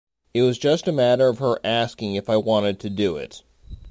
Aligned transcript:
It 0.33 0.41
was 0.41 0.57
just 0.57 0.87
a 0.87 0.91
matter 0.91 1.27
of 1.27 1.37
her 1.37 1.59
asking 1.63 2.15
if 2.15 2.27
I 2.27 2.35
wanted 2.35 2.79
to 2.79 2.89
do 2.89 3.17
it. 3.17 3.43